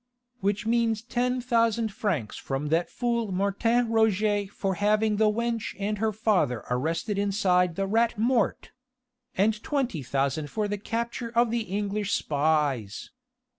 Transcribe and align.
"Which 0.39 0.65
means 0.65 1.03
ten 1.03 1.41
thousand 1.41 1.93
francs 1.93 2.35
from 2.35 2.69
that 2.69 2.89
fool 2.89 3.31
Martin 3.31 3.87
Roget 3.89 4.47
for 4.47 4.73
having 4.73 5.17
the 5.17 5.31
wench 5.31 5.75
and 5.77 5.99
her 5.99 6.11
father 6.11 6.63
arrested 6.71 7.19
inside 7.19 7.75
the 7.75 7.85
Rat 7.85 8.17
Mort! 8.17 8.71
and 9.37 9.61
twenty 9.61 10.01
thousand 10.01 10.49
for 10.49 10.67
the 10.67 10.79
capture 10.79 11.29
of 11.29 11.51
the 11.51 11.65
English 11.69 12.13
spies.... 12.13 13.11